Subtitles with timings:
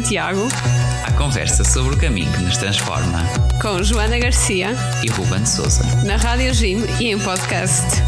[0.00, 0.48] Santiago.
[1.06, 3.22] A conversa sobre o caminho que nos transforma.
[3.60, 4.74] Com Joana Garcia
[5.04, 5.84] e Ruben Souza.
[6.06, 8.00] Na Rádio Jim e em podcast.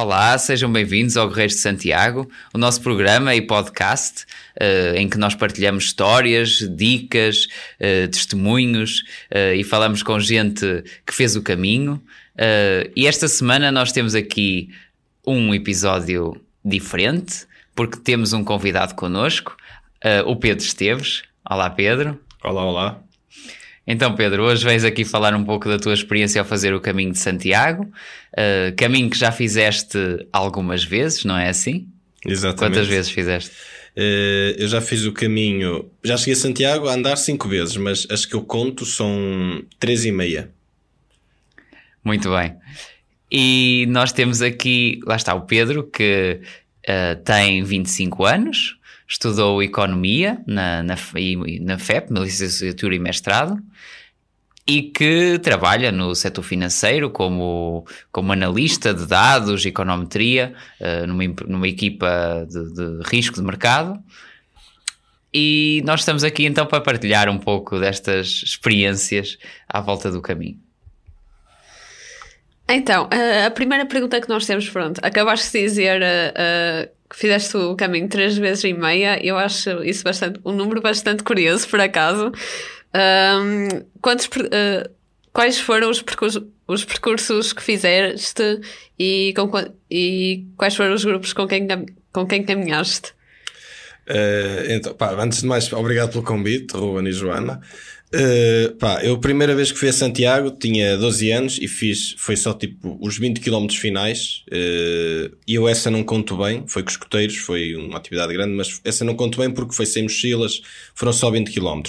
[0.00, 5.18] Olá, sejam bem-vindos ao Guerreiros de Santiago, o nosso programa e podcast uh, em que
[5.18, 7.46] nós partilhamos histórias, dicas,
[7.80, 9.00] uh, testemunhos
[9.32, 12.00] uh, e falamos com gente que fez o caminho.
[12.96, 14.68] E esta semana nós temos aqui
[15.26, 19.56] um episódio diferente, porque temos um convidado connosco,
[20.26, 21.22] o Pedro Esteves.
[21.48, 22.18] Olá, Pedro.
[22.42, 23.02] Olá, olá.
[23.90, 27.10] Então, Pedro, hoje vais aqui falar um pouco da tua experiência ao fazer o caminho
[27.10, 29.98] de Santiago, uh, caminho que já fizeste
[30.30, 31.88] algumas vezes, não é assim?
[32.22, 32.58] Exatamente.
[32.58, 33.50] Quantas vezes fizeste?
[33.96, 38.06] Uh, eu já fiz o caminho, já cheguei a Santiago a andar cinco vezes, mas
[38.10, 40.50] as que eu conto são três e meia.
[42.04, 42.56] Muito bem.
[43.30, 46.40] E nós temos aqui, lá está o Pedro, que
[46.88, 50.94] uh, tem 25 anos, estudou Economia na, na,
[51.60, 53.58] na FEP, na licenciatura e mestrado,
[54.66, 61.68] e que trabalha no setor financeiro como, como analista de dados, econometria, uh, numa, numa
[61.68, 63.98] equipa de, de, risco de mercado.
[65.32, 69.36] E nós estamos aqui então para partilhar um pouco destas experiências
[69.68, 70.67] à volta do caminho.
[72.70, 73.08] Então,
[73.46, 78.08] a primeira pergunta que nós temos, pronto, acabaste de dizer uh, que fizeste o caminho
[78.08, 82.30] três vezes e meia, eu acho isso bastante, um número bastante curioso, por acaso.
[82.94, 84.90] Um, quantos, uh,
[85.32, 88.60] quais foram os percursos, os percursos que fizeste
[88.98, 89.50] e, com,
[89.90, 91.66] e quais foram os grupos com quem,
[92.12, 93.14] com quem caminhaste?
[94.08, 97.60] Uh, então, pá, antes de mais, obrigado pelo convite, Ruben e Joana.
[98.14, 102.14] Uh, pá, eu a primeira vez que fui a Santiago tinha 12 anos e fiz,
[102.16, 104.44] foi só tipo os 20 km finais.
[104.48, 108.80] Uh, e eu essa não conto bem, foi com escoteiros, foi uma atividade grande, mas
[108.82, 110.62] essa não conto bem porque foi sem mochilas,
[110.94, 111.82] foram só 20 km.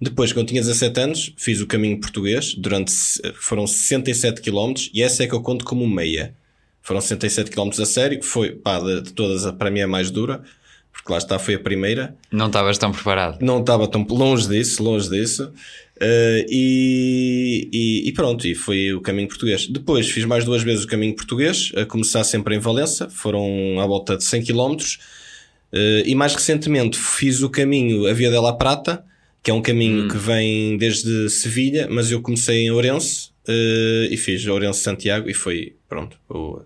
[0.00, 2.90] Depois, quando tinha 17 anos, fiz o caminho português, durante,
[3.34, 6.34] foram 67 km e essa é que eu conto como meia.
[6.80, 10.10] Foram 67 km a sério, foi, pá, de, de todas, para mim é a mais
[10.10, 10.42] dura
[11.00, 12.14] porque lá está, foi a primeira.
[12.30, 13.38] Não estavas tão preparado.
[13.40, 15.50] Não estava tão longe disso, longe disso.
[15.96, 19.66] Uh, e, e, e, pronto, e foi o caminho português.
[19.66, 23.86] Depois fiz mais duas vezes o caminho português, a começar sempre em Valença, foram à
[23.86, 24.76] volta de 100 km.
[25.72, 29.02] Uh, e mais recentemente fiz o caminho a Via della Prata,
[29.42, 30.08] que é um caminho hum.
[30.08, 35.76] que vem desde Sevilha, mas eu comecei em Ourense uh, e fiz Ourense-Santiago e foi,
[35.88, 36.60] pronto, o,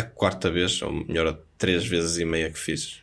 [0.00, 3.00] a, quarta vez, ou melhor, a três vezes e meia que fiz.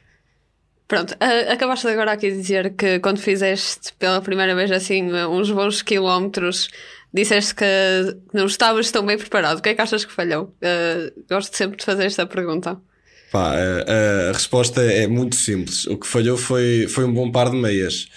[0.88, 5.82] Pronto, uh, acabaste agora aqui dizer que quando fizeste pela primeira vez assim uns bons
[5.82, 6.70] quilómetros,
[7.14, 7.66] disseste que
[8.34, 9.60] não estavas tão bem preparado.
[9.60, 10.56] O que é que achas que falhou?
[10.62, 12.80] Uh, gosto sempre de fazer esta pergunta.
[13.32, 15.86] Pá, a, a, resposta é muito simples.
[15.88, 18.08] O que falhou foi, foi um bom par de meias.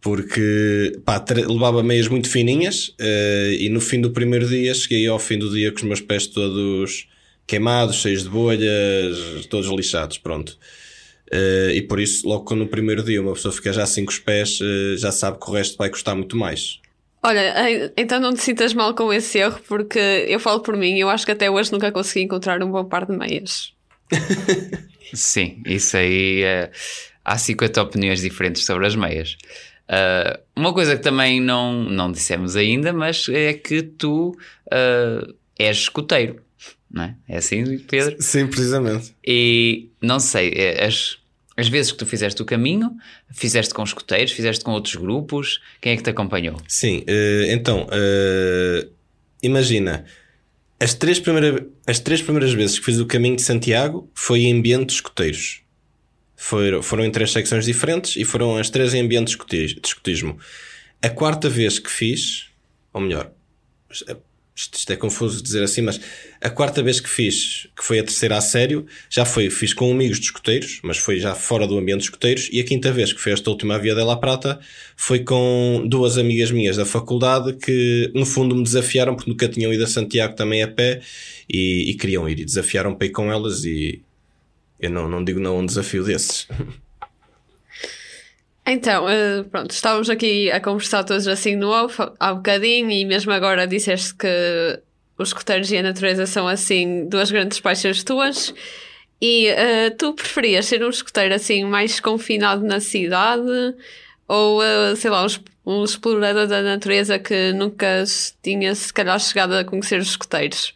[0.00, 5.18] Porque pá, levava meias muito fininhas uh, e no fim do primeiro dia cheguei ao
[5.18, 7.08] fim do dia com os meus pés todos
[7.48, 10.56] queimados, cheios de bolhas, todos lixados, pronto.
[11.32, 14.18] Uh, e por isso, logo no primeiro dia uma pessoa fica já assim com os
[14.18, 16.80] pés, uh, já sabe que o resto vai custar muito mais.
[17.22, 21.08] Olha, então não te sintas mal com esse erro, porque eu falo por mim, eu
[21.08, 23.72] acho que até hoje nunca consegui encontrar um bom par de meias.
[25.12, 26.70] Sim, isso aí uh,
[27.24, 29.36] há 50 opiniões diferentes sobre as meias.
[29.88, 35.76] Uh, uma coisa que também não, não dissemos ainda, mas é que tu uh, és
[35.78, 36.42] escoteiro
[36.90, 37.14] não é?
[37.28, 38.16] É assim, Pedro?
[38.20, 39.14] Sim, precisamente.
[39.26, 41.18] E não sei, é, as,
[41.56, 42.96] as vezes que tu fizeste o caminho,
[43.30, 46.56] fizeste com escuteiros, fizeste com outros grupos, quem é que te acompanhou?
[46.66, 48.88] Sim, uh, então, uh,
[49.42, 50.04] imagina,
[50.80, 54.58] as três, primeira, as três primeiras vezes que fiz o caminho de Santiago foi em
[54.58, 55.62] ambiente de escuteiros.
[56.36, 60.38] Foram, foram em três secções diferentes e foram as três em ambiente de escutismo.
[61.02, 62.46] A quarta vez que fiz,
[62.92, 63.32] ou melhor,
[64.58, 66.00] isto, isto, é confuso dizer assim, mas
[66.40, 69.90] a quarta vez que fiz, que foi a terceira a sério, já foi, fiz com
[69.90, 73.12] amigos de escoteiros, mas foi já fora do ambiente de escoteiros, e a quinta vez
[73.12, 74.58] que foi esta última Via dela Prata,
[74.96, 79.72] foi com duas amigas minhas da faculdade que, no fundo, me desafiaram, porque nunca tinham
[79.72, 81.00] ido a Santiago também a pé,
[81.48, 84.02] e, e queriam ir, e desafiaram para ir com elas, e
[84.80, 86.48] eu não, não digo não um desafio desses.
[88.70, 93.32] Então, eh, pronto, estávamos aqui a conversar todos assim no off há bocadinho e mesmo
[93.32, 94.28] agora disseste que
[95.16, 98.52] os escuteiros e a natureza são assim duas grandes paixões tuas.
[99.22, 103.42] E uh, tu preferias ser um escuteiro assim mais confinado na cidade
[104.28, 108.04] Ou, uh, sei lá, um, um explorador da natureza que nunca
[108.42, 110.74] tinha, se calhar, chegado a conhecer os escoteiros?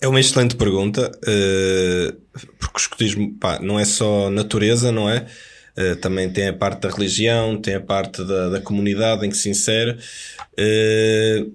[0.00, 5.26] É uma excelente pergunta, uh, porque o escotismo pá, não é só natureza, não é?
[5.76, 9.36] Uh, também tem a parte da religião, tem a parte da, da comunidade em que
[9.36, 9.98] se insere.
[10.52, 11.52] Uh,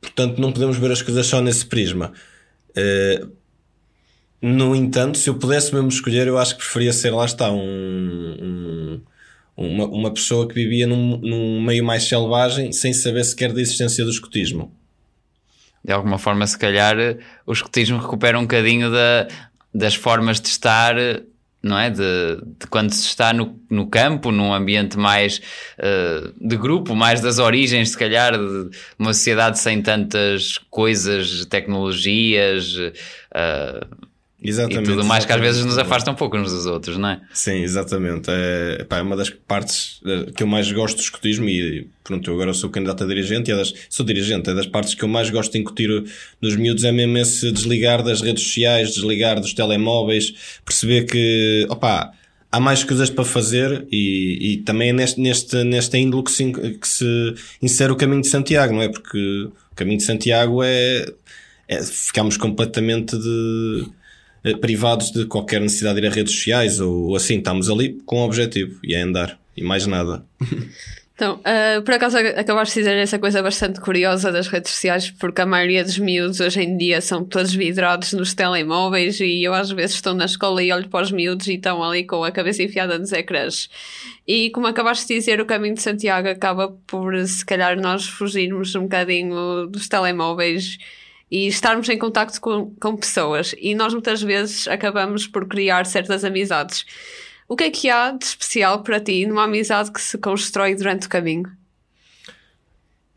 [0.00, 2.12] portanto, não podemos ver as coisas só nesse prisma.
[4.40, 7.56] no entanto, se eu pudesse mesmo escolher, eu acho que preferia ser, lá está, um,
[7.58, 9.00] um
[9.56, 14.04] uma, uma pessoa que vivia num, num meio mais selvagem sem saber sequer da existência
[14.04, 14.70] do escotismo
[15.86, 16.96] de alguma forma, se calhar,
[17.46, 19.28] o escotismo recupera um bocadinho da,
[19.72, 20.96] das formas de estar,
[21.62, 21.90] não é?
[21.90, 25.40] De, de quando se está no, no campo, num ambiente mais
[25.78, 32.74] uh, de grupo, mais das origens, se calhar, de uma sociedade sem tantas coisas, tecnologias.
[32.76, 34.05] Uh,
[34.48, 34.84] Exatamente.
[34.84, 37.20] E tudo mais que às vezes nos afasta um pouco uns dos outros, não é?
[37.32, 38.28] Sim, exatamente.
[38.30, 42.30] É, pá, é uma das partes eh, que eu mais gosto do escotismo e pronto,
[42.30, 45.02] eu agora sou candidato a dirigente e é das, sou dirigente, é das partes que
[45.02, 46.04] eu mais gosto de incutir
[46.40, 52.12] nos miúdos é mesmo esse desligar das redes sociais, desligar dos telemóveis, perceber que, opá,
[52.50, 56.52] há mais coisas para fazer e, e também é neste, neste, nesta índole que se,
[56.52, 58.88] que se insere o caminho de Santiago, não é?
[58.88, 61.06] Porque o caminho de Santiago é,
[61.68, 63.86] é ficamos completamente de
[64.54, 68.20] privados de qualquer necessidade de ir a redes sociais ou, ou assim, estamos ali com
[68.20, 70.24] um objetivo e é andar e mais nada.
[71.16, 75.40] Então, uh, por acaso acabaste de dizer essa coisa bastante curiosa das redes sociais, porque
[75.40, 79.70] a maioria dos miúdos hoje em dia são todos vidrados nos telemóveis e eu às
[79.70, 82.62] vezes estou na escola e olho para os miúdos e estão ali com a cabeça
[82.62, 83.70] enfiada nos ecrãs.
[84.26, 88.74] E como acabaste de dizer, o caminho de Santiago acaba por, se calhar, nós fugirmos
[88.74, 90.76] um bocadinho dos telemóveis
[91.30, 93.54] e estarmos em contato com, com pessoas.
[93.58, 96.84] E nós muitas vezes acabamos por criar certas amizades.
[97.48, 101.06] O que é que há de especial para ti numa amizade que se constrói durante
[101.06, 101.48] o caminho?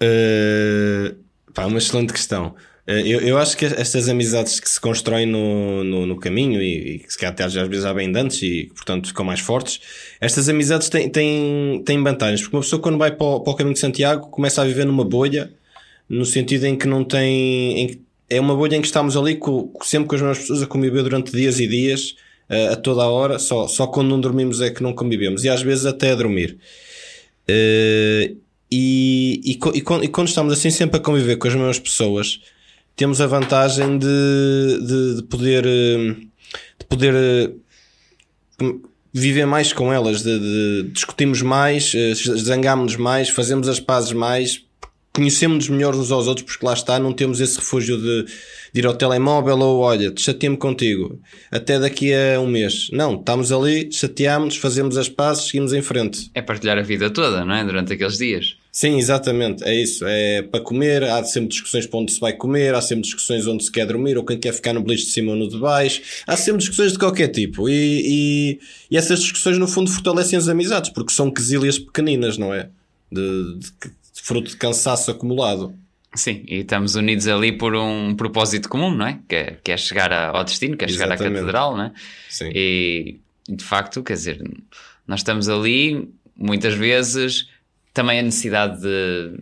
[0.01, 1.15] Uh,
[1.53, 2.56] pá, uma excelente questão.
[2.88, 6.95] Uh, eu, eu acho que estas amizades que se constroem no, no, no caminho e,
[6.95, 9.79] e que se calhar até às vezes já bem antes e portanto ficam mais fortes,
[10.21, 13.56] estas amizades têm, têm, têm vantagens, porque uma pessoa quando vai para o, para o
[13.56, 15.51] caminho de Santiago começa a viver numa bolha
[16.09, 17.79] no sentido em que não tem.
[17.79, 20.67] Em é uma bolha em que estamos ali com, sempre com as mesmas pessoas a
[20.67, 22.15] conviver durante dias e dias,
[22.50, 25.50] uh, a toda a hora, só, só quando não dormimos é que não convivemos, e
[25.50, 26.57] às vezes até a dormir.
[27.50, 28.38] Uh,
[28.71, 32.39] e, e, e, quando, e, quando, estamos assim sempre a conviver com as mesmas pessoas,
[32.95, 34.07] temos a vantagem de,
[34.85, 36.15] de, de poder, eh,
[36.77, 37.56] de poder
[39.11, 41.94] viver mais com elas, de, de discutimos mais,
[42.38, 44.63] zangamos-nos mais, fazemos as pazes mais,
[45.13, 48.25] conhecemos-nos melhor uns aos outros, porque lá está, não temos esse refúgio de,
[48.73, 51.19] de ir ao telemóvel ou olha, chateei-me contigo,
[51.51, 52.89] até daqui a um mês.
[52.91, 56.29] Não, estamos ali, chateámos, fazemos as pazes, seguimos em frente.
[56.33, 57.63] É partilhar a vida toda, não é?
[57.63, 58.57] Durante aqueles dias.
[58.71, 60.06] Sim, exatamente, é isso.
[60.07, 63.63] É para comer, há sempre discussões para onde se vai comer, há sempre discussões onde
[63.63, 66.01] se quer dormir, ou quem quer ficar no beliche de cima ou no de baixo.
[66.25, 67.67] Há sempre discussões de qualquer tipo.
[67.67, 68.59] E, e,
[68.91, 72.69] e essas discussões, no fundo, fortalecem as amizades, porque são quesílias pequeninas, não é?
[73.11, 73.71] De, de,
[74.30, 75.74] fruto de cansaço acumulado.
[76.14, 79.20] Sim, e estamos unidos ali por um propósito comum, não é?
[79.28, 81.38] Que é, que é chegar ao destino, que é chegar Exatamente.
[81.38, 81.92] à catedral, não é?
[82.30, 82.52] Sim.
[82.54, 83.19] E
[83.50, 84.40] de facto, quer dizer,
[85.07, 86.07] nós estamos ali,
[86.38, 87.50] muitas vezes,
[87.92, 89.40] também a necessidade de,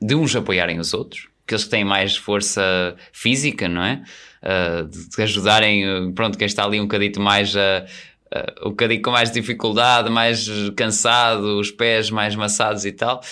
[0.00, 4.02] de uns apoiarem os outros, aqueles que têm mais força física, não é?
[4.42, 7.86] Uh, de ajudarem, pronto, quem está ali um bocadito mais a.
[8.34, 13.22] Uh, um bocadinho com mais dificuldade, mais cansado, os pés mais maçados e tal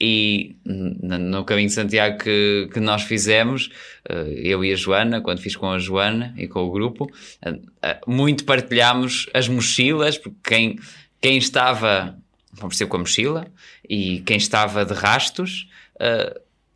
[0.00, 3.70] e no caminho de Santiago que, que nós fizemos,
[4.08, 7.08] eh, eu e a Joana, quando fiz com a Joana e com o grupo,
[7.42, 10.78] eh, eh, muito partilhámos as mochilas, porque quem,
[11.20, 12.18] quem estava,
[12.56, 13.46] apareceu com a mochila,
[13.88, 15.68] e quem estava de rastos,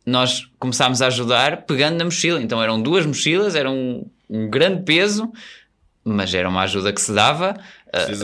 [0.05, 2.41] nós começámos a ajudar pegando na mochila.
[2.41, 5.31] Então eram duas mochilas, era um, um grande peso,
[6.03, 7.55] mas era uma ajuda que se dava.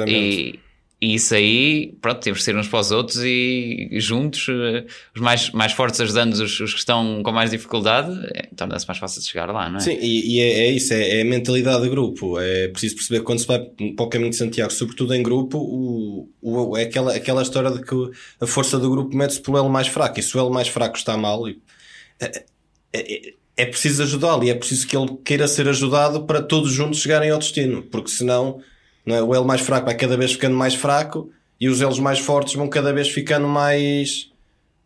[0.07, 0.59] E,
[1.05, 4.83] e isso aí, pronto, temos de ser uns para os outros e, juntos, uh,
[5.13, 8.97] os mais, mais fortes ajudando os, os que estão com mais dificuldade, é, torna-se mais
[8.97, 9.81] fácil de chegar lá, não é?
[9.81, 12.39] Sim, e, e é, é, isso, é, é, a mentalidade de grupo.
[12.39, 15.59] É preciso perceber que quando se vai para o caminho de Santiago, sobretudo em grupo,
[15.59, 17.95] o, o, é aquela, aquela história de que
[18.41, 20.19] a força do grupo mete-se pelo elo mais fraco.
[20.19, 21.61] E se o elo mais fraco está mal, e,
[22.19, 26.99] é, é, preciso ajudá-lo e é preciso que ele queira ser ajudado para todos juntos
[26.99, 28.63] chegarem ao destino, porque senão não
[29.13, 29.21] é?
[29.21, 32.55] O elo mais fraco vai cada vez ficando mais fraco e os elos mais fortes
[32.55, 34.31] vão cada vez ficando mais.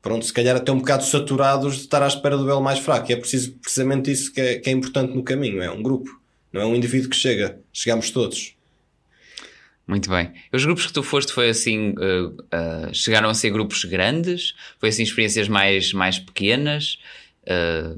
[0.02, 3.12] Pronto, se calhar até um bocado saturados de estar à espera do elo mais fraco.
[3.12, 5.62] E é preciso, precisamente isso que é, que é importante no caminho.
[5.62, 6.10] É um grupo,
[6.52, 7.60] não é um indivíduo que chega.
[7.72, 8.56] Chegamos todos.
[9.90, 10.32] Muito bem.
[10.54, 14.54] Os grupos que tu foste foi assim, uh, uh, chegaram a ser grupos grandes?
[14.78, 17.00] Foi assim experiências mais, mais pequenas?
[17.50, 17.98] Uh...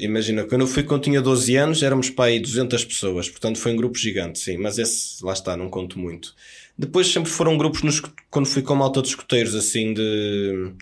[0.00, 3.72] Imagina, quando eu fui quando tinha 12 anos éramos para aí 200 pessoas, portanto foi
[3.72, 6.32] um grupo gigante, sim, mas esse, lá está, não conto muito.
[6.78, 10.72] Depois sempre foram grupos, nos, quando fui com malta de escuteiros, assim de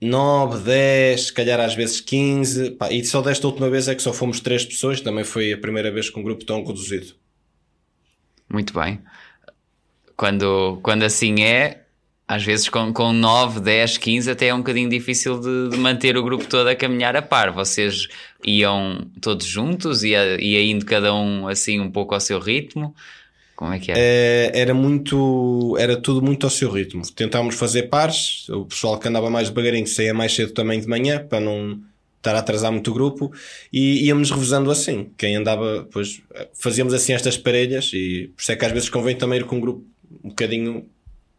[0.00, 4.02] 9, 10, se calhar às vezes 15, pá, e só desta última vez é que
[4.02, 7.14] só fomos 3 pessoas, também foi a primeira vez com um grupo tão reduzido.
[8.48, 9.02] Muito bem.
[10.16, 11.84] Quando, quando assim é,
[12.28, 16.14] às vezes com, com 9, 10, 15 até é um bocadinho difícil de, de manter
[16.18, 17.50] o grupo todo a caminhar a par.
[17.52, 18.06] Vocês
[18.44, 22.94] iam todos juntos, ia, ia indo cada um assim um pouco ao seu ritmo.
[23.56, 23.98] Como é que era?
[23.98, 27.02] É, era muito, era tudo muito ao seu ritmo.
[27.12, 31.26] Tentámos fazer pares, o pessoal que andava mais devagarinho saía mais cedo também de manhã,
[31.26, 31.80] para não
[32.18, 33.32] estar a atrasar muito o grupo,
[33.72, 35.10] e íamos revezando assim.
[35.16, 36.20] Quem andava, pois
[36.52, 39.56] fazíamos assim estas parelhas, e por isso é que às vezes convém também ir com
[39.56, 39.84] um grupo
[40.22, 40.86] um bocadinho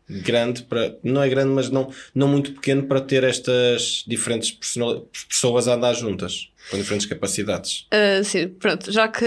[0.09, 5.67] grande para não é grande mas não não muito pequeno para ter estas diferentes pessoas
[5.67, 7.87] a andar juntas com diferentes capacidades.
[7.93, 9.25] Uh, sim, pronto, já que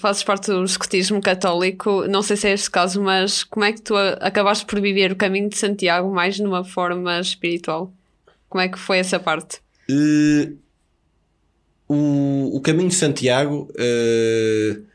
[0.00, 3.80] fazes parte do escotismo católico, não sei se é este caso, mas como é que
[3.80, 7.92] tu acabaste por viver o caminho de Santiago mais numa forma espiritual?
[8.48, 9.60] Como é que foi essa parte?
[9.88, 10.58] Uh,
[11.88, 14.86] o, o caminho de Santiago, uh,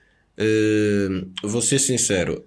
[1.44, 2.44] vou ser sincero,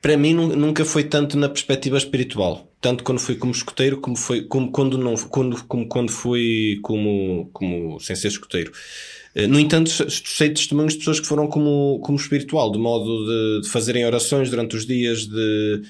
[0.00, 4.42] para mim nunca foi tanto na perspectiva espiritual, tanto quando fui como escoteiro, como foi
[4.42, 8.72] como quando não quando como quando fui como como sem ser escoteiro.
[9.34, 13.62] Eh, no entanto, sei testemunhos de pessoas que foram como, como espiritual, de modo de,
[13.62, 15.82] de fazerem orações durante os dias, de,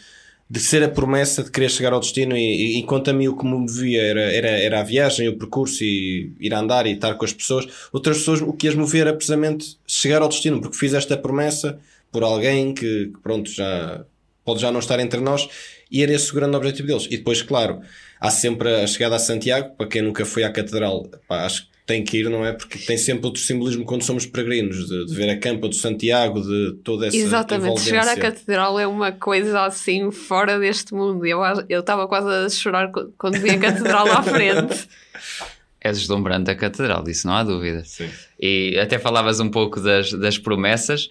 [0.50, 2.36] de ser a promessa de querer chegar ao destino.
[2.36, 5.82] E, e a mim o que me movia era, era, era a viagem, o percurso
[5.84, 9.02] e ir a andar e estar com as pessoas, outras pessoas o que as movia
[9.02, 11.78] era precisamente chegar ao destino, porque fiz esta promessa
[12.10, 14.04] por alguém que, que, pronto, já
[14.44, 15.48] pode já não estar entre nós
[15.90, 17.06] e era esse o grande objetivo deles.
[17.10, 17.80] E depois, claro,
[18.20, 21.78] há sempre a chegada a Santiago, para quem nunca foi à Catedral, pá, acho que
[21.88, 22.52] tem que ir, não é?
[22.52, 26.42] Porque tem sempre outro simbolismo quando somos peregrinos, de, de ver a campa do Santiago,
[26.42, 31.24] de toda essa Exatamente, chegar à Catedral é uma coisa assim fora deste mundo.
[31.26, 34.86] Eu estava quase a chorar quando vi a Catedral à frente.
[35.80, 37.84] É deslumbrante a Catedral, disso não há dúvida.
[37.84, 38.10] Sim.
[38.38, 41.08] E até falavas um pouco das, das promessas.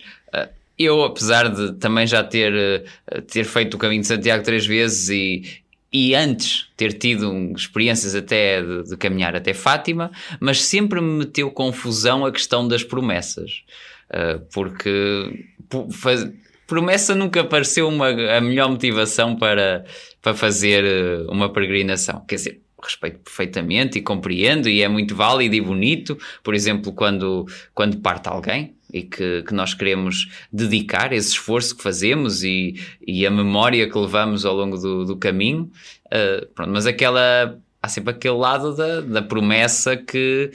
[0.78, 5.10] Eu, apesar de também já ter, eh, ter feito o caminho de Santiago três vezes
[5.10, 11.20] e, e antes ter tido experiências até de, de, caminhar até Fátima, mas sempre me
[11.20, 13.64] meteu confusão a questão das promessas.
[14.10, 15.48] Uh, porque
[15.92, 16.30] faz,
[16.68, 19.86] promessa nunca pareceu uma, a melhor motivação para,
[20.22, 22.24] para fazer eh, uma peregrinação.
[22.28, 27.46] Quer dizer, respeito perfeitamente e compreendo e é muito válido e bonito, por exemplo, quando,
[27.74, 32.76] quando parte alguém, e que, que nós queremos dedicar esse esforço que fazemos e,
[33.06, 35.72] e a memória que levamos ao longo do, do caminho.
[36.08, 40.52] Uh, pronto, mas aquela, há sempre aquele lado da, da promessa que,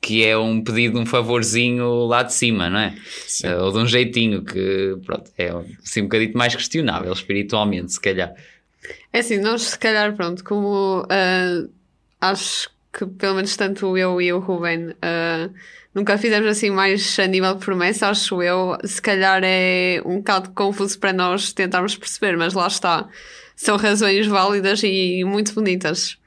[0.00, 2.94] que é um pedido, um favorzinho lá de cima, não é?
[3.44, 5.50] Uh, ou de um jeitinho que, pronto, é
[5.82, 8.32] assim um bocadinho mais questionável espiritualmente, se calhar.
[9.12, 11.70] É assim, nós se calhar, pronto, como uh,
[12.20, 12.81] acho que
[13.18, 15.52] pelo menos tanto eu e o Ruben uh,
[15.94, 18.76] nunca fizemos assim mais a nível de promessa, acho eu.
[18.84, 23.08] Se calhar é um bocado confuso para nós tentarmos perceber, mas lá está.
[23.56, 26.18] São razões válidas e muito bonitas.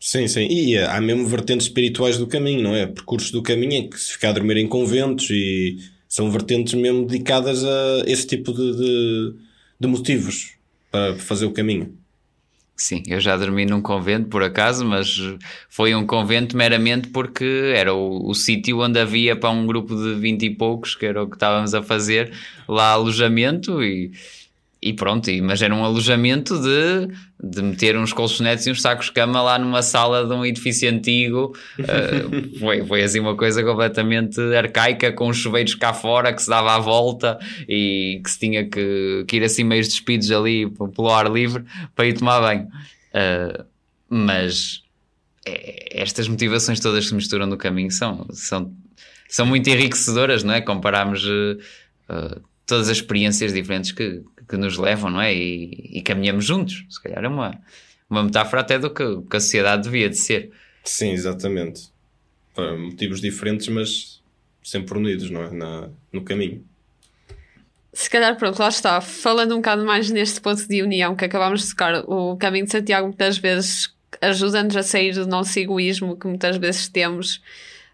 [0.00, 0.46] Sim, sim.
[0.48, 2.86] E há mesmo vertentes espirituais do caminho, não é?
[2.86, 7.04] Percursos do caminho em que se fica a dormir em conventos e são vertentes mesmo
[7.06, 9.34] dedicadas a esse tipo de, de,
[9.80, 10.54] de motivos
[10.90, 11.98] para fazer o caminho.
[12.80, 15.16] Sim, eu já dormi num convento por acaso, mas
[15.68, 20.14] foi um convento meramente porque era o, o sítio onde havia para um grupo de
[20.14, 22.32] vinte e poucos, que era o que estávamos a fazer
[22.68, 24.12] lá alojamento e
[24.80, 27.08] e pronto, mas era um alojamento de,
[27.42, 30.88] de meter uns colchonetes e uns sacos de cama lá numa sala de um edifício
[30.88, 31.52] antigo.
[31.80, 36.48] Uh, foi, foi assim uma coisa completamente arcaica, com os chuveiros cá fora que se
[36.48, 41.10] dava à volta e que se tinha que, que ir assim meio despidos ali pelo
[41.10, 41.64] ar livre
[41.96, 42.68] para ir tomar banho.
[43.12, 43.64] Uh,
[44.08, 44.84] mas
[45.44, 48.72] é, estas motivações todas que se misturam no caminho são, são,
[49.28, 50.60] são muito enriquecedoras, não é?
[50.60, 51.24] Compararmos.
[51.24, 55.34] Uh, todas as experiências diferentes que, que nos levam, não é?
[55.34, 56.84] E, e caminhamos juntos.
[56.88, 57.58] Se calhar é uma,
[58.08, 60.50] uma metáfora até do que, que a sociedade devia de ser.
[60.84, 61.90] Sim, exatamente.
[62.54, 64.22] Para motivos diferentes, mas
[64.62, 65.50] sempre unidos, não é?
[65.50, 66.64] Na, no caminho.
[67.92, 69.00] Se calhar, pronto, lá está.
[69.00, 72.72] Falando um bocado mais neste ponto de união que acabámos de tocar, o caminho de
[72.72, 77.42] Santiago muitas vezes ajuda-nos a sair do nosso egoísmo que muitas vezes temos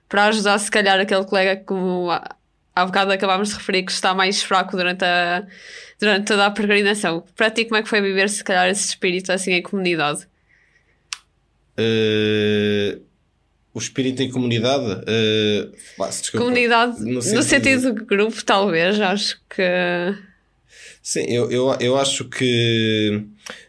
[0.08, 4.42] para ajudar, se calhar, aquele colega como há bocado acabámos de referir que está mais
[4.42, 5.46] fraco durante, a,
[6.04, 7.24] durante toda a peregrinação.
[7.34, 10.26] Para ti, como é que foi viver, se calhar, esse espírito assim em comunidade?
[11.78, 13.00] Uh,
[13.72, 14.84] o espírito em comunidade.
[14.84, 17.36] Uh, comunidade, no sentido...
[17.36, 19.62] no sentido de grupo, talvez, acho que.
[21.02, 23.24] Sim, eu, eu, eu acho que,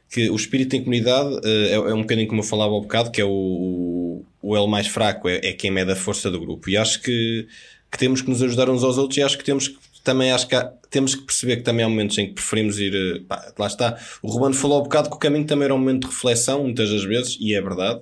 [0.10, 3.12] que o espírito em comunidade uh, é, é, um bocadinho como eu falava há bocado,
[3.12, 6.70] que é o, o elo mais fraco, é, é quem mede a força do grupo.
[6.70, 7.48] E acho que,
[7.92, 10.48] que temos que nos ajudar uns aos outros e acho que temos que também acho
[10.48, 13.26] que há, temos que perceber que também há momentos em que preferimos ir.
[13.28, 13.98] Pá, lá está.
[14.22, 16.90] O Ruben falou um bocado que o caminho também era um momento de reflexão, muitas
[16.90, 18.00] das vezes, e é verdade.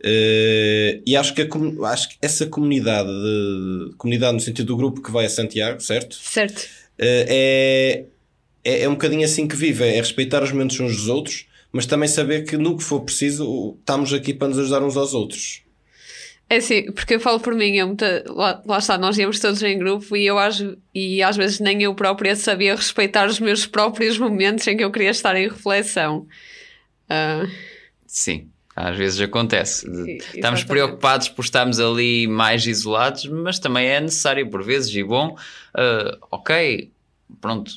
[0.00, 5.02] Uh, e acho que, a, acho que essa comunidade, de, comunidade no sentido do grupo
[5.02, 6.16] que vai a Santiago, certo?
[6.16, 6.58] Certo.
[6.98, 8.04] Uh, é,
[8.64, 11.86] é, é um bocadinho assim que vive, é respeitar os momentos uns dos outros, mas
[11.86, 15.62] também saber que no que for preciso estamos aqui para nos ajudar uns aos outros.
[16.52, 19.62] É sim, porque eu falo por mim, eu muita, lá, lá, está, nós íamos todos
[19.62, 23.64] em grupo e eu acho, e às vezes nem eu própria sabia respeitar os meus
[23.64, 26.26] próprios momentos em que eu queria estar em reflexão.
[27.08, 27.50] Uh...
[28.06, 28.50] Sim.
[28.76, 29.86] Às vezes acontece.
[29.86, 35.02] Sim, Estamos preocupados por estarmos ali mais isolados, mas também é necessário por vezes e
[35.02, 35.34] bom.
[35.74, 36.92] Uh, ok,
[37.40, 37.72] pronto,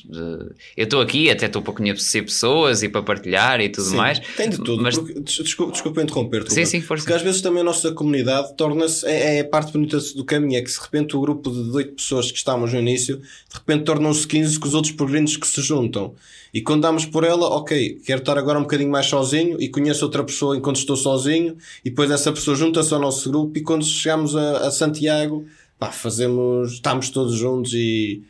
[0.76, 4.18] eu estou aqui, até estou para conhecer pessoas e para partilhar e tudo sim, mais.
[4.36, 4.82] Tem de tudo.
[4.82, 4.96] Mas...
[4.96, 6.52] Porque, desculpa, desculpa interromper-te.
[6.52, 7.04] Sim, sim, força.
[7.04, 10.58] Porque às vezes também a nossa comunidade torna-se, é, é, a parte bonita do caminho,
[10.58, 13.84] é que de repente o grupo de oito pessoas que estávamos no início, de repente
[13.84, 16.14] tornam-se 15 com os outros peregrinos que se juntam.
[16.52, 20.04] E quando damos por ela, ok, quero estar agora um bocadinho mais sozinho e conheço
[20.04, 23.84] outra pessoa enquanto estou sozinho e depois essa pessoa junta-se ao nosso grupo e quando
[23.84, 25.44] chegamos a, a Santiago,
[25.78, 28.22] pá, fazemos, estamos todos juntos e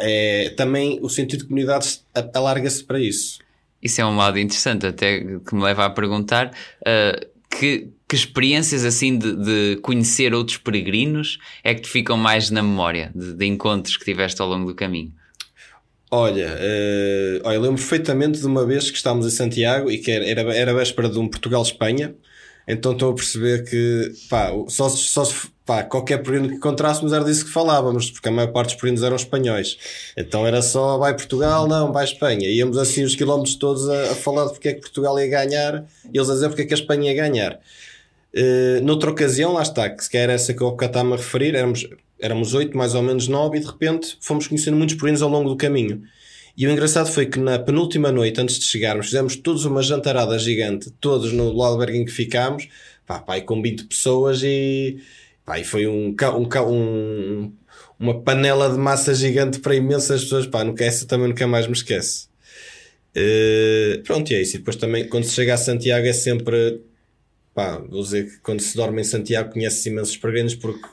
[0.00, 2.00] é, também o sentido de comunidade
[2.34, 3.38] alarga-se para isso.
[3.82, 8.84] Isso é um lado interessante, até que me leva a perguntar uh, que, que experiências
[8.84, 13.46] assim de, de, conhecer outros peregrinos é que te ficam mais na memória, de, de
[13.46, 15.12] encontros que tiveste ao longo do caminho?
[16.10, 20.26] Olha, uh, olha, lembro perfeitamente de uma vez que estávamos em Santiago e que era,
[20.26, 22.14] era, era véspera de um Portugal-Espanha,
[22.72, 25.24] então estou a perceber que pá, só, só
[25.66, 29.02] pá, qualquer período que encontrássemos era disso que falávamos, porque a maior parte dos períodos
[29.02, 29.78] eram espanhóis.
[30.16, 32.48] Então era só vai Portugal, não, vai Espanha.
[32.48, 35.84] Íamos assim os quilómetros todos a, a falar de porque é que Portugal ia ganhar
[36.12, 37.60] e eles a dizer porque é que a Espanha ia ganhar.
[38.32, 41.88] Uh, noutra ocasião, lá está, que se calhar essa que eu estava a referir, éramos
[42.20, 45.56] éramos mais ou menos nove, e de repente fomos conhecendo muitos peregrinos ao longo do
[45.56, 46.02] caminho.
[46.60, 50.38] E o engraçado foi que na penúltima noite, antes de chegarmos, fizemos todos uma jantarada
[50.38, 52.68] gigante, todos no albergue em que ficámos,
[53.06, 54.98] pá, pá, com 20 pessoas e,
[55.42, 57.52] pá, e foi um, um, um,
[57.98, 61.72] uma panela de massa gigante para imensas pessoas, pá, nunca, essa também nunca mais me
[61.72, 62.28] esquece.
[63.16, 64.56] Uh, pronto, e é isso.
[64.56, 66.82] E depois também, quando se chega a Santiago, é sempre,
[67.54, 70.86] pá, vou dizer que quando se dorme em Santiago conhece imensos peregrinos porque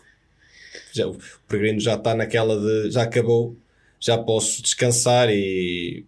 [0.94, 3.58] já, o peregrino já está naquela de já acabou,
[4.00, 6.06] já posso descansar e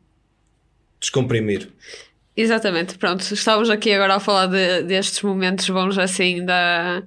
[0.99, 1.69] descomprimir.
[2.35, 7.03] Exatamente, pronto, estávamos aqui agora a falar de, destes momentos bons assim da,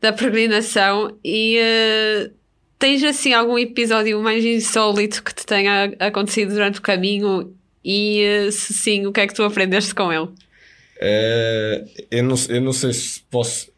[0.00, 2.30] da peregrinação e uh,
[2.78, 7.52] tens assim algum episódio mais insólito que te tenha acontecido durante o caminho
[7.84, 10.28] e uh, se sim, o que é que tu aprendeste com ele?
[11.02, 13.72] Uh, eu, não, eu não sei se posso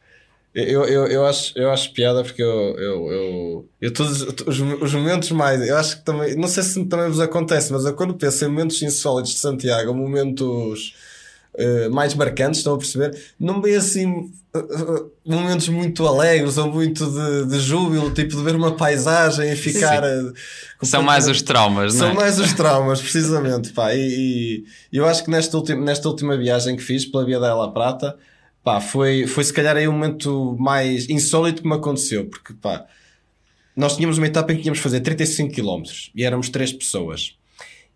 [0.55, 4.95] eu, eu, eu, acho, eu acho piada porque eu, eu, eu, eu todos os, os
[4.95, 8.15] momentos mais, eu acho que também, não sei se também vos acontece, mas eu quando
[8.15, 10.95] penso em momentos insólitos de Santiago, momentos
[11.55, 17.11] uh, mais marcantes, estão a perceber, não vem assim uh, momentos muito alegres ou muito
[17.11, 20.03] de, de júbilo, tipo de ver uma paisagem e ficar.
[20.05, 20.35] Uh,
[20.83, 22.09] São mais os traumas, não é?
[22.09, 23.95] São mais os traumas, precisamente, pá.
[23.95, 27.55] E, e eu acho que nesta última, nesta última viagem que fiz pela Via da
[27.55, 28.19] La Prata
[28.63, 32.87] pá, foi, foi se calhar aí o momento mais insólito que me aconteceu, porque pá,
[33.77, 35.83] nós tínhamos uma etapa em que tínhamos de fazer 35 km
[36.15, 37.37] e éramos três pessoas.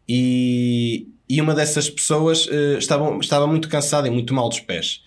[0.09, 5.03] E, e uma dessas pessoas uh, estava, estava muito cansada e muito mal dos pés.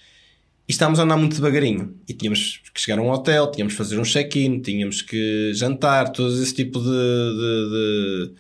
[0.68, 1.96] E estávamos a andar muito devagarinho.
[2.08, 6.12] E tínhamos que chegar a um hotel, tínhamos que fazer um check-in, tínhamos que jantar,
[6.12, 8.32] todo esse tipo de, de,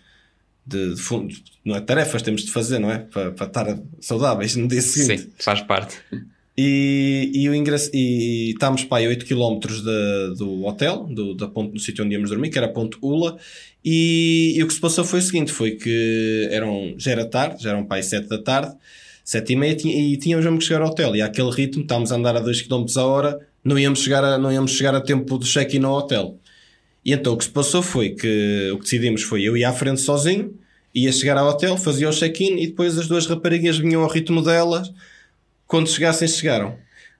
[0.67, 2.99] de, de, de, não é tarefas temos de fazer, não é?
[2.99, 5.23] Para, para estar saudáveis no dia seguinte.
[5.23, 5.97] Sim, faz parte.
[6.61, 9.59] E, e, o ingresso, e estávamos para aí 8 km
[10.35, 13.37] do hotel, do, da ponte, do sítio onde íamos dormir, que era a Ponte Ula.
[13.85, 17.63] E, e, o que se passou foi o seguinte: foi que eram, já era tarde,
[17.63, 18.75] já eram para aí 7 da tarde,
[19.23, 21.15] 7 e meia, e tínhamos mesmo que chegar ao hotel.
[21.15, 24.37] E àquele ritmo, estávamos a andar a 2 km a hora, não íamos chegar a,
[24.37, 26.37] não íamos chegar a tempo do check-in ao hotel.
[27.05, 29.73] E então o que se passou foi que o que decidimos foi eu ia à
[29.73, 30.53] frente sozinho,
[30.93, 34.41] ia chegar ao hotel, fazia o check-in e depois as duas raparigas vinham ao ritmo
[34.41, 34.91] delas
[35.69, 36.77] quando chegassem, chegaram.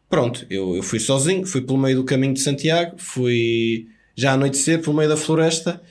[0.10, 4.82] Pronto, eu, eu fui sozinho, fui pelo meio do caminho de Santiago, fui já anoitecer
[4.82, 5.82] pelo meio da floresta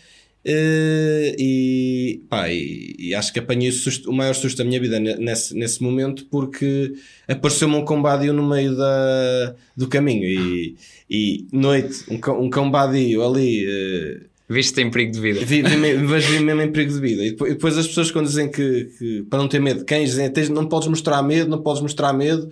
[0.45, 4.81] Uh, e, pá, e, e, acho que apanhei o, susto, o, maior susto da minha
[4.81, 6.95] vida nesse, nesse momento porque
[7.27, 10.77] apareceu-me um combate no meio da, do caminho e,
[11.11, 13.67] e noite, um, um combate ali.
[13.67, 15.41] Uh, Viste em perigo de vida.
[15.45, 17.23] Vi, vi, mas vi mesmo em perigo de vida.
[17.23, 20.11] E depois, e depois as pessoas, quando dizem que, que, para não ter medo, cães
[20.11, 22.49] dizem não podes mostrar medo, não podes mostrar medo.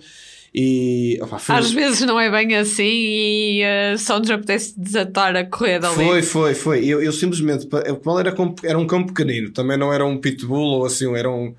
[0.53, 1.55] E, opa, foi...
[1.55, 5.95] Às vezes não é bem assim e uh, só nos apetece desatar a correr dali.
[5.95, 6.85] Foi, foi, foi.
[6.85, 8.33] Eu, eu simplesmente, o qual era,
[8.63, 11.53] era um cão pequenino, também não era um pitbull ou assim, era um.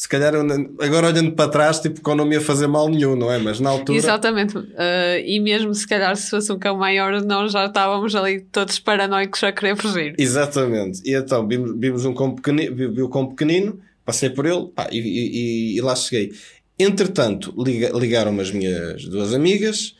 [0.00, 3.30] Se calhar, agora olhando para trás, tipo, que não me ia fazer mal nenhum, não
[3.30, 3.36] é?
[3.36, 3.98] Mas na altura.
[3.98, 4.56] Exatamente.
[4.56, 8.78] Uh, e mesmo se calhar, se fosse um cão maior, nós já estávamos ali todos
[8.78, 10.14] paranoicos a querer fugir.
[10.16, 11.02] Exatamente.
[11.04, 14.68] E então, vimos, vimos um cão pequenino, vi, vi o cão pequenino, passei por ele
[14.74, 16.32] pá, e, e, e lá cheguei.
[16.78, 19.94] Entretanto, liga, ligaram-me as minhas duas amigas.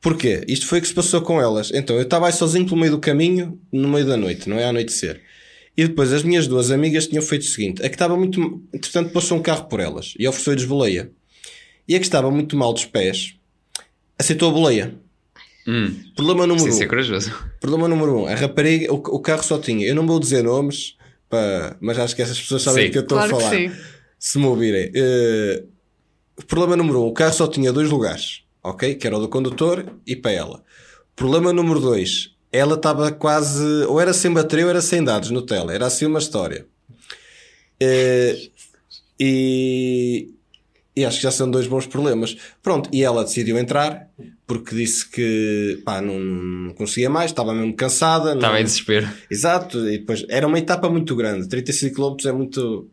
[0.00, 0.44] Porquê?
[0.46, 1.72] Isto foi o que se passou com elas.
[1.74, 4.66] Então, eu estava aí sozinho pelo meio do caminho, no meio da noite, não é?
[4.66, 5.20] Anoitecer.
[5.76, 8.62] E depois as minhas duas amigas tinham feito o seguinte: a que estava muito.
[8.72, 11.10] Entretanto, passou um carro por elas e ofereceu-lhes boleia.
[11.88, 13.34] E a que estava muito mal dos pés
[14.18, 14.94] aceitou a boleia.
[15.66, 15.94] Hum.
[16.16, 16.88] Problema número Sim, um.
[16.88, 17.32] corajoso.
[17.60, 18.26] Problema número um.
[18.26, 19.86] A rapariga, o, o, carro só tinha.
[19.86, 20.96] Eu não vou dizer nomes,
[21.28, 23.72] pá, mas acho que essas pessoas sabem do que eu estou claro a falar.
[24.18, 24.90] Se me ouvirem.
[24.90, 25.72] Uh,
[26.46, 28.94] Problema número um, o carro só tinha dois lugares, ok?
[28.94, 30.62] Que era o do condutor e para ela.
[31.14, 35.42] Problema número dois, ela estava quase, ou era sem bateria ou era sem dados no
[35.42, 36.66] tele, era assim uma história.
[37.82, 38.50] Uh,
[39.18, 40.30] e,
[40.94, 42.36] e acho que já são dois bons problemas.
[42.62, 44.08] Pronto, e ela decidiu entrar
[44.46, 48.34] porque disse que pá, não, não conseguia mais, estava mesmo cansada.
[48.34, 48.60] Estava não...
[48.60, 49.08] em desespero.
[49.30, 52.90] Exato, e depois era uma etapa muito grande, 35 km é muito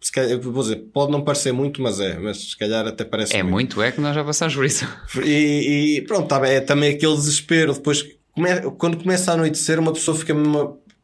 [0.00, 3.36] se calhar, vou dizer, pode não parecer muito, mas é, mas se calhar até parece
[3.36, 4.88] É muito, muito é que nós já passamos por isso.
[5.22, 7.74] E, e pronto, tá, é também aquele desespero.
[7.74, 8.02] Depois,
[8.78, 10.34] quando começa a anoitecer, uma pessoa fica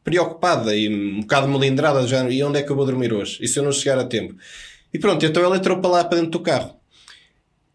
[0.02, 2.28] preocupada e um bocado melindrada já.
[2.30, 3.38] E onde é que eu vou dormir hoje?
[3.40, 4.36] E se eu não chegar a tempo?
[4.92, 6.76] E pronto, então ela entrou para lá, para dentro do carro.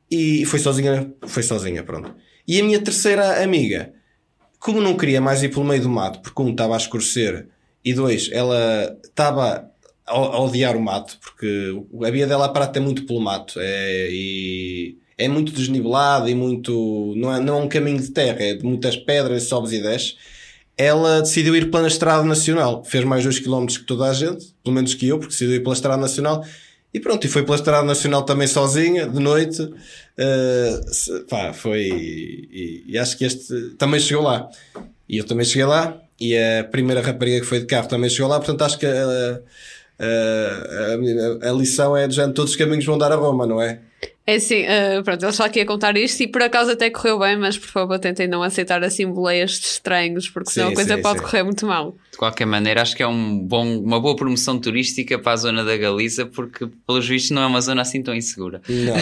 [0.10, 2.16] E foi sozinha, foi sozinha, pronto.
[2.48, 3.94] E a minha terceira amiga,
[4.60, 7.48] como não queria mais ir pelo meio do mato, porque um estava a escurecer
[7.84, 9.70] e dois, ela estava
[10.06, 11.74] a, odiar o mato, porque
[12.06, 17.14] a via dela prata é muito pelo mato é, e é muito desnivelado e muito.
[17.16, 20.18] Não é, não é um caminho de terra, é de muitas pedras, sobes e desces.
[20.78, 24.74] Ela decidiu ir pela Estrada Nacional, fez mais 2 km que toda a gente, pelo
[24.74, 26.44] menos que eu, porque decidiu ir pela Estrada Nacional.
[26.94, 29.62] E pronto, e foi pela Estrada Nacional também sozinha, de noite.
[29.62, 31.84] Uh, pá, foi.
[31.84, 34.50] E, e, acho que este também chegou lá.
[35.08, 35.98] E eu também cheguei lá.
[36.20, 38.40] E a primeira rapariga que foi de carro também chegou lá.
[38.40, 38.86] Portanto, acho que.
[38.86, 39.40] Uh,
[40.00, 43.62] uh, a, a, lição é de já todos os caminhos vão dar a Roma, não
[43.62, 43.80] é?
[44.26, 47.18] É assim, uh, pronto, ele só aqui a contar isto e por acaso até correu
[47.18, 50.76] bem, mas por favor tentem não aceitar assim boleias de estranhos, porque senão sim, a
[50.76, 51.26] coisa sim, pode sim.
[51.26, 51.96] correr muito mal.
[52.12, 55.66] De qualquer maneira, acho que é um bom, uma boa promoção turística para a zona
[55.66, 58.62] da Galiza, porque pelos vistos não é uma zona assim tão insegura.
[58.70, 58.96] Não.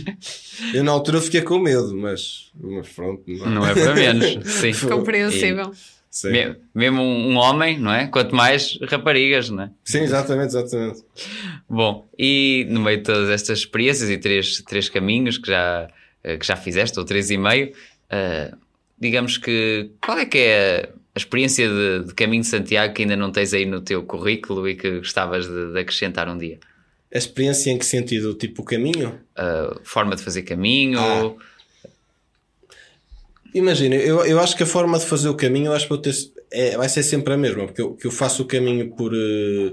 [0.72, 3.22] Eu na altura fiquei com medo, mas, mas pronto.
[3.26, 4.52] Não, não é para menos.
[4.52, 4.72] Sim.
[4.88, 5.70] Compreensível.
[5.70, 8.06] E, me, mesmo um, homem, não é?
[8.06, 9.70] Quanto mais raparigas, não é?
[9.84, 11.02] Sim, exatamente, exatamente.
[11.68, 15.88] Bom, e no meio de todas estas experiências e três, três caminhos que já,
[16.24, 17.72] eh, que já fizeste, ou três e meio,
[18.12, 18.56] uh,
[18.98, 23.16] digamos que qual é que é a experiência de, de, caminho de Santiago que ainda
[23.16, 26.58] não tens aí no teu currículo e que gostavas de, de acrescentar um dia?
[27.14, 28.34] A experiência em que sentido?
[28.34, 29.20] Tipo o caminho?
[29.38, 30.98] Uh, forma de fazer caminho?
[30.98, 31.55] Ah.
[33.56, 35.96] Imagina, eu, eu acho que a forma de fazer o caminho eu acho que vou
[35.96, 36.14] ter,
[36.50, 39.72] é, vai ser sempre a mesma, porque eu, que eu faço o caminho por, eh,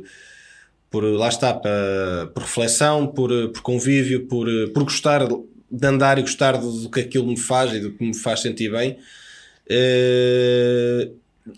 [0.89, 5.85] por lá está, para, por reflexão, por, eh, por convívio, por, eh, por gostar de
[5.85, 8.71] andar e gostar do, do que aquilo me faz e do que me faz sentir
[8.71, 8.97] bem.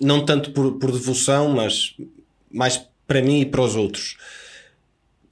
[0.02, 1.96] não tanto por, por devoção, mas
[2.52, 4.18] mais para mim e para os outros.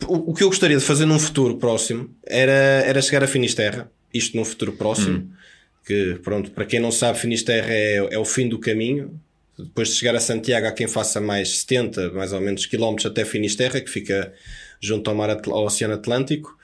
[0.07, 2.51] O, o que eu gostaria de fazer num futuro próximo era,
[2.85, 5.17] era chegar a Finisterra, isto num futuro próximo.
[5.17, 5.42] Hum
[5.85, 9.19] que pronto, para quem não sabe, Finisterre é, é o fim do caminho.
[9.57, 13.23] Depois de chegar a Santiago, há quem faça mais 70, mais ou menos, quilómetros até
[13.23, 14.33] Finisterre, que fica
[14.81, 16.57] junto ao, mar, ao Oceano Atlântico.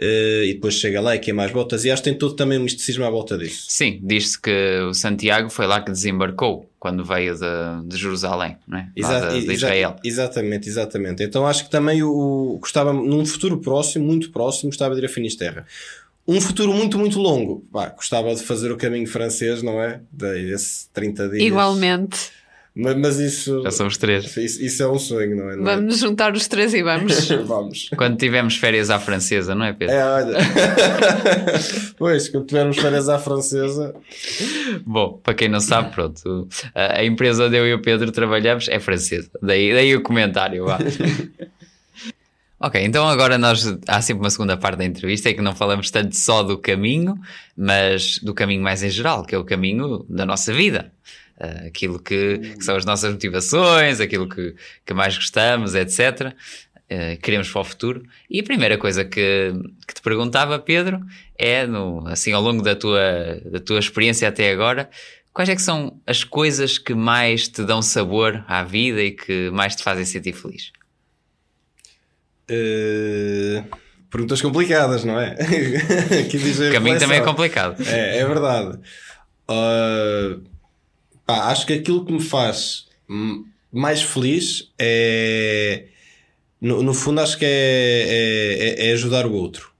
[0.00, 1.84] Uh, e depois chega lá e queima as botas.
[1.84, 3.64] E acho que tem todo também um misticismo à volta disso.
[3.68, 8.78] Sim, diz-se que o Santiago foi lá que desembarcou quando veio de, de Jerusalém, não
[8.78, 8.88] é?
[8.94, 9.96] Exa de, de Israel.
[10.04, 11.24] exatamente, exatamente.
[11.24, 15.06] Então acho que também o, o, gostava, num futuro próximo, muito próximo, gostava de ir
[15.06, 15.64] a Finisterre
[16.28, 17.66] um futuro muito, muito longo.
[17.72, 20.02] Pá, gostava de fazer o caminho francês, não é?
[20.12, 21.42] Desse 30 dias.
[21.42, 22.36] Igualmente.
[22.80, 24.36] Mas, mas isso, Já somos três.
[24.36, 25.56] isso, isso é um sonho, não é?
[25.56, 25.74] Não é?
[25.74, 27.26] Vamos nos juntar os três e vamos.
[27.44, 27.90] Vamos.
[27.96, 29.96] Quando tivemos férias à francesa, não é, Pedro?
[29.96, 30.38] É, olha.
[31.98, 33.96] pois, quando tivermos férias à francesa.
[34.86, 38.68] Bom, para quem não sabe, pronto, a, a empresa onde eu e o Pedro trabalhamos
[38.68, 39.30] é francesa.
[39.42, 40.66] Daí, daí o comentário.
[40.66, 40.78] Vá.
[42.60, 45.90] ok, então agora nós há sempre uma segunda parte da entrevista, é que não falamos
[45.90, 47.18] tanto só do caminho,
[47.56, 50.92] mas do caminho mais em geral, que é o caminho da nossa vida.
[51.40, 56.34] Uh, aquilo que, que são as nossas motivações, aquilo que, que mais gostamos, etc.
[56.90, 58.02] Uh, queremos para o futuro.
[58.28, 59.52] E a primeira coisa que,
[59.86, 61.00] que te perguntava, Pedro,
[61.38, 64.90] é, no, assim, ao longo da tua, da tua experiência até agora,
[65.32, 69.48] quais é que são as coisas que mais te dão sabor à vida e que
[69.50, 70.72] mais te fazem sentir feliz?
[72.48, 73.62] Eh,
[74.10, 75.36] perguntas complicadas, não é?
[76.68, 77.82] O caminho também é complicado.
[77.86, 78.78] É, é verdade.
[79.46, 80.36] Ah,
[81.26, 82.86] pá, acho que aquilo que me faz
[83.72, 85.84] mais feliz é.
[86.60, 89.70] No, no fundo, acho que é, é, é- é ajudar o outro.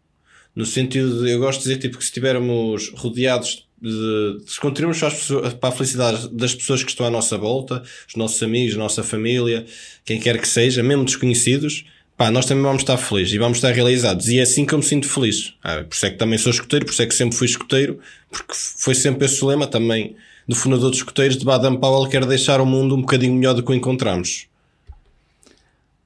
[0.55, 4.39] No sentido de, eu gosto de dizer tipo, que se estivermos rodeados de.
[4.47, 8.43] Se contribuirmos para, para a felicidade das pessoas que estão à nossa volta, os nossos
[8.43, 9.67] amigos, a nossa família,
[10.05, 11.85] quem quer que seja, mesmo desconhecidos,
[12.19, 14.29] pá, nós também vamos estar felizes e vamos estar realizados.
[14.29, 15.55] E é assim que eu me sinto feliz.
[15.63, 18.01] Ah, por isso é que também sou escoteiro, por isso é que sempre fui escoteiro,
[18.29, 22.27] porque foi sempre esse o lema também do fundador dos escoteiros de Baden Powell, quer
[22.27, 24.49] deixar o mundo um bocadinho melhor do que o encontramos.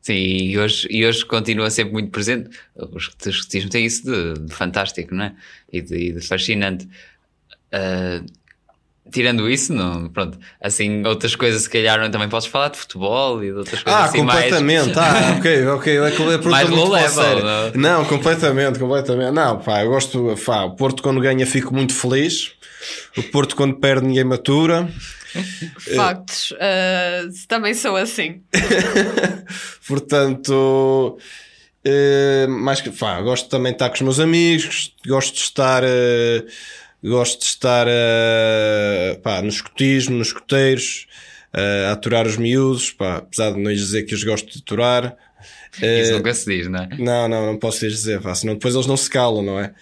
[0.02, 2.50] Sim, e hoje, e hoje continua sempre muito presente.
[2.74, 5.34] O escotismo tem isso de, de fantástico, não é?
[5.72, 6.86] E de, de fascinante.
[7.70, 8.22] Ah,
[9.10, 13.48] tirando isso, não, pronto, assim, outras coisas, se calhar, também podes falar de futebol e
[13.48, 14.44] de outras coisas Ah, assim mais.
[14.44, 14.98] completamente.
[14.98, 15.96] Ah, ok, ok.
[15.96, 17.42] É a pergunta Mais é muito level, séria.
[17.42, 17.72] não?
[17.74, 19.32] Não, completamente, completamente.
[19.32, 20.34] Não, pá, eu gosto.
[20.46, 22.52] Pá, o Porto quando ganha fico muito feliz.
[23.16, 24.88] O Porto quando perde ninguém matura.
[25.96, 26.52] Factos.
[26.60, 28.42] Ah, também sou assim.
[29.86, 31.18] Portanto,
[31.84, 35.82] eh, mais que, pá, gosto também de estar com os meus amigos, gosto de estar,
[35.84, 36.44] eh,
[37.10, 41.06] gosto de estar eh, pá, no escotismo, nos escoteiros,
[41.52, 44.58] eh, a aturar os miúdos, pá, apesar de não lhes dizer que os gosto de
[44.58, 45.16] aturar.
[45.80, 46.88] Eh, Isso nunca se diz, não é?
[46.98, 49.74] não, não, não posso lhes dizer, pá, senão depois eles não se calam, não é?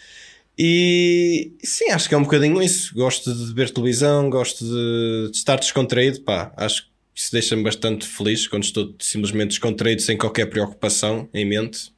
[0.57, 2.95] E sim, acho que é um bocadinho isso.
[2.95, 6.53] Gosto de ver televisão, gosto de, de estar descontraído, pá.
[6.57, 11.93] Acho que isso deixa-me bastante feliz quando estou simplesmente descontraído, sem qualquer preocupação em mente.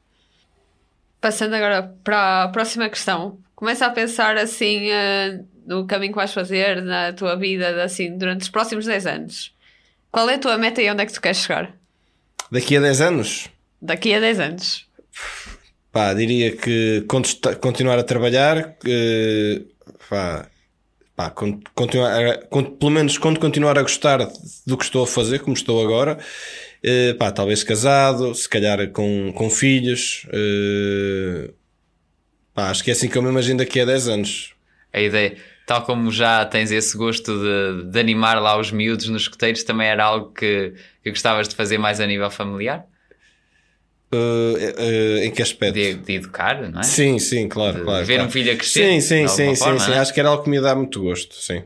[1.20, 3.38] Passando agora para a próxima questão.
[3.62, 8.40] Começa a pensar assim ah, no caminho que vais fazer na tua vida assim, durante
[8.40, 9.54] os próximos 10 anos.
[10.10, 11.72] Qual é a tua meta e onde é que tu queres chegar?
[12.50, 13.48] Daqui a 10 anos,
[13.80, 14.88] Daqui a 10 anos.
[15.92, 17.06] pá, diria que
[17.60, 19.64] continuar a trabalhar, que,
[20.10, 20.48] pá,
[21.14, 22.38] pá, con- continuar,
[22.80, 24.28] pelo menos quando continuar a gostar
[24.66, 26.18] do que estou a fazer, como estou agora,
[26.82, 31.52] eh, pá, talvez casado, se calhar com, com filhos, eh,
[32.54, 34.54] pá, acho que é assim que eu me imagino daqui a 10 anos.
[34.92, 35.36] A ideia,
[35.66, 39.88] tal como já tens esse gosto de, de animar lá os miúdos nos escoteiros, também
[39.88, 42.86] era algo que, que gostavas de fazer mais a nível familiar?
[44.14, 45.74] Eh, eh, em que aspecto?
[45.74, 46.82] De, de educar, não é?
[46.82, 48.04] Sim, sim, claro, De claro.
[48.04, 48.28] ver claro.
[48.28, 49.90] um filho a crescer, Sim, sim, de sim, sim, forma, sim.
[49.90, 50.00] não é?
[50.00, 51.64] Acho que era algo que me dá muito gosto, sim.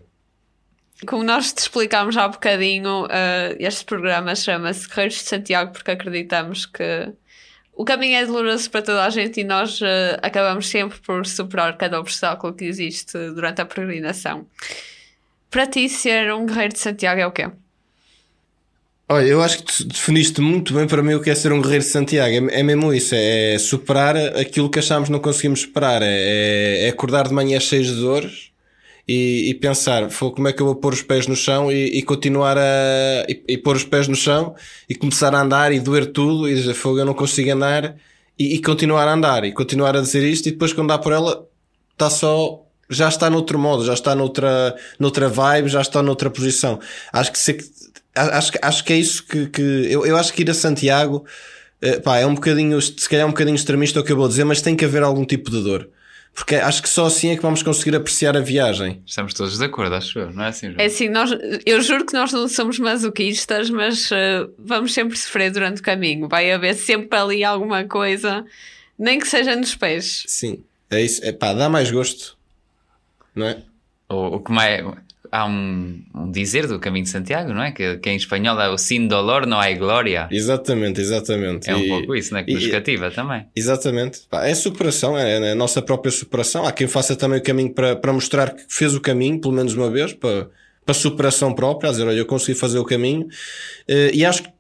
[1.07, 6.65] Como nós te explicámos há bocadinho, ah, este programa chama-se Guerreiros de Santiago porque acreditamos
[6.67, 7.13] que
[7.77, 11.77] o caminho é doloroso para toda a gente e nós ah, acabamos sempre por superar
[11.77, 14.47] cada obstáculo que existe durante a peregrinação.
[15.51, 17.49] Para ti, ser um guerreiro de Santiago é o quê?
[19.09, 21.85] Olha, eu acho que definiste muito bem para mim o que é ser um guerreiro
[21.85, 22.51] de Santiago.
[22.51, 26.03] É, é mesmo isso, é superar aquilo que achámos não conseguimos superar.
[26.03, 28.56] É, é acordar de manhã cheios de dores
[29.09, 31.99] e, e pensar, "Fô, como é que eu vou pôr os pés no chão e,
[31.99, 33.25] e continuar a.
[33.29, 34.55] E, e pôr os pés no chão
[34.89, 37.97] e começar a andar e doer tudo e dizer, fogo, eu não consigo andar
[38.39, 41.47] e, continuar a andar e continuar a dizer isto e depois quando dá por ela
[41.93, 42.63] está só.
[42.89, 46.79] Já está noutro modo, já está noutra, noutra vibe, já está noutra posição.
[47.13, 47.59] Acho que, se,
[48.15, 51.25] acho, acho que é isso que, que eu, eu acho que ir a Santiago
[51.81, 54.29] eh, pá, é um bocadinho, se calhar é um bocadinho extremista o que eu vou
[54.29, 55.89] dizer, mas tem que haver algum tipo de dor.
[56.37, 59.03] Porque acho que só assim é que vamos conseguir apreciar a viagem.
[59.07, 60.79] Estamos todos de acordo, acho eu, não é assim, João?
[60.79, 61.31] É assim, nós,
[61.65, 66.29] eu juro que nós não somos masoquistas, mas ah, vamos sempre sofrer durante o caminho.
[66.29, 68.45] Vai haver sempre ali alguma coisa,
[68.99, 70.25] nem que seja nos pés.
[70.27, 71.25] Sim, é isso.
[71.25, 72.37] É pá, dá mais gosto.
[73.35, 73.63] Não é?
[74.09, 74.85] O, o que mais.
[75.33, 77.73] Há um, um dizer do Caminho de Santiago, não é?
[77.73, 80.29] Que, que em espanhol é o sin dolor não há glória.
[80.31, 81.69] Exatamente, exatamente.
[81.69, 82.45] É um E- pouco isso, não é?
[82.45, 83.45] Que nos cativa também.
[83.55, 84.21] Exatamente.
[84.33, 86.65] É superação, é a nossa própria superação.
[86.65, 89.75] Há quem faça também o caminho para, para mostrar que fez o caminho, pelo menos
[89.75, 90.49] uma vez, para,
[90.85, 94.51] para superação própria, a dizer, olha, eu consegui fazer o caminho, uh, e acho que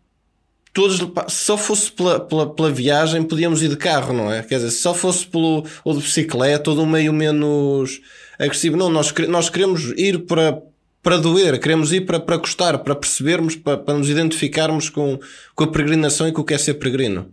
[0.74, 4.42] todos, se só fosse pela, pela, pela, viagem, podíamos ir de carro, não é?
[4.42, 8.02] Quer dizer, se só fosse pelo, ou de bicicleta, ou de um meio menos
[8.38, 10.60] agressivo, não, nós, nós queremos ir para,
[11.02, 15.18] para doer, queremos ir para, para gostar, para percebermos, para, para nos identificarmos com,
[15.54, 17.32] com a peregrinação e com o que é ser peregrino.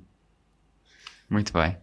[1.30, 1.78] Muito bem.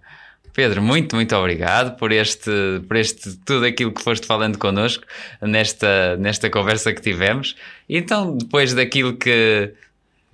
[0.53, 2.51] Pedro, muito, muito obrigado por este,
[2.87, 5.05] por este tudo aquilo que foste falando connosco
[5.41, 7.57] nesta, nesta conversa que tivemos.
[7.89, 9.73] Então, depois daquilo que.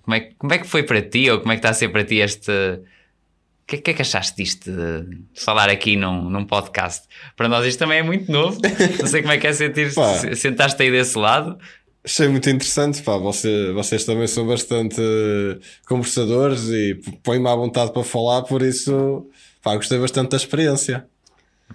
[0.02, 1.88] Como é, como é que foi para ti, ou como é que está a ser
[1.88, 2.52] para ti este.
[3.66, 7.08] O que, que, é que achaste disto de falar aqui num, num podcast?
[7.36, 8.60] Para nós isto também é muito novo.
[9.00, 9.90] Não sei como é que é sentir
[10.36, 11.58] sentaste aí desse lado.
[12.04, 13.16] Achei muito interessante, pá.
[13.16, 15.02] Você, vocês também são bastante
[15.88, 19.28] conversadores e põem-me à vontade para falar, por isso
[19.66, 21.08] Pá, gostei bastante da experiência.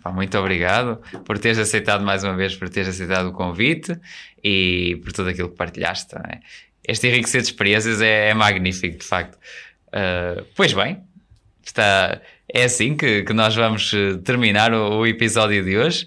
[0.01, 3.99] Pá, muito obrigado por teres aceitado mais uma vez, por teres aceitado o convite
[4.41, 6.15] e por tudo aquilo que partilhaste.
[6.15, 6.39] É?
[6.87, 9.35] Este enriquecer de experiências é, é magnífico, de facto.
[9.87, 11.03] Uh, pois bem,
[11.69, 16.05] está, é assim que, que nós vamos eh, terminar o, o, episódio de hoje.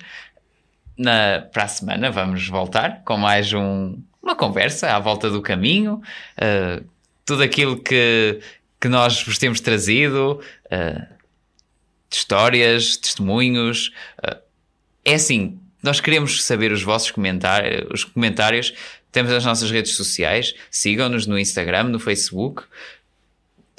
[0.96, 6.00] Na, para a semana vamos voltar com mais um, uma conversa à volta do caminho,
[6.38, 6.84] uh,
[7.26, 8.38] tudo aquilo que,
[8.80, 10.40] que nós vos temos trazido.
[10.66, 11.14] Uh,
[12.16, 13.92] histórias, testemunhos.
[14.18, 14.38] Uh,
[15.04, 18.72] é assim, nós queremos saber os vossos comentários, os comentários.
[19.12, 22.64] Temos as nossas redes sociais, sigam-nos no Instagram, no Facebook.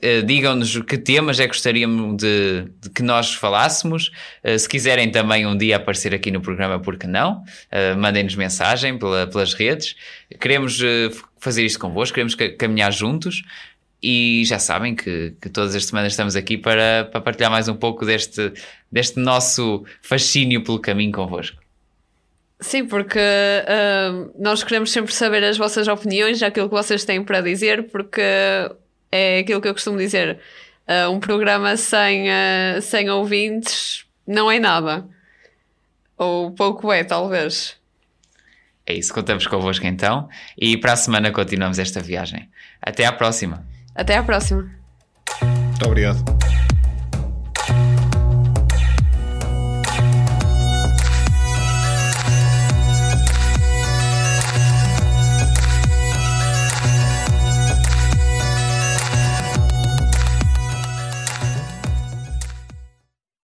[0.05, 4.11] Uh, Digam-nos que temas é que gostariam de, de que nós falássemos.
[4.43, 7.43] Uh, se quiserem também um dia aparecer aqui no programa, por que não?
[7.71, 9.95] Uh, Mandem-nos mensagem pela, pelas redes.
[10.39, 10.79] Queremos
[11.39, 13.43] fazer isto convosco, queremos caminhar juntos.
[14.03, 17.75] E já sabem que, que todas as semanas estamos aqui para, para partilhar mais um
[17.75, 18.53] pouco deste,
[18.91, 21.57] deste nosso fascínio pelo caminho convosco.
[22.59, 27.41] Sim, porque uh, nós queremos sempre saber as vossas opiniões, aquilo que vocês têm para
[27.41, 28.21] dizer, porque
[29.11, 30.39] é aquilo que eu costumo dizer:
[30.87, 35.05] uh, um programa sem, uh, sem ouvintes não é nada.
[36.17, 37.75] Ou pouco é, talvez.
[38.85, 40.29] É isso, contamos convosco então.
[40.57, 42.49] E para a semana continuamos esta viagem.
[42.81, 43.65] Até à próxima!
[43.95, 44.69] Até à próxima.
[45.41, 46.23] Muito obrigado.